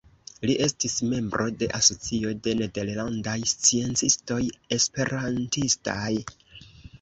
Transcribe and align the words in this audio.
Li 0.49 0.53
estis 0.67 0.93
membro 1.09 1.43
de 1.59 1.67
Asocio 1.79 2.31
de 2.47 2.53
Nederlandaj 2.61 3.35
Sciencistoj 3.53 4.39
Esperantistaj. 4.79 6.09